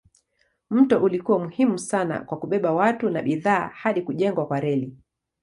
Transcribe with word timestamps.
Mto 0.69 0.99
ulikuwa 1.03 1.39
muhimu 1.39 1.77
sana 1.79 2.19
kwa 2.21 2.39
kubeba 2.39 2.71
watu 2.73 3.09
na 3.09 3.21
bidhaa 3.21 3.67
hadi 3.73 4.01
kujengwa 4.01 4.47
kwa 4.47 4.59
reli. 4.59 4.97